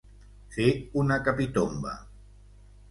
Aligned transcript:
Fer 0.55 0.65
una 1.03 1.21
capitomba. 1.29 1.97